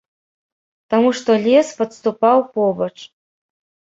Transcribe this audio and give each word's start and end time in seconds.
Таму 0.93 1.09
што 1.19 1.35
лес 1.43 1.67
падступаў 1.81 2.39
побач. 2.55 2.93